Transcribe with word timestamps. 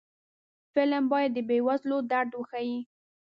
فلم 0.75 1.03
باید 1.11 1.31
د 1.33 1.39
بې 1.47 1.57
وزلو 1.67 1.97
درد 2.11 2.31
وښيي 2.35 2.79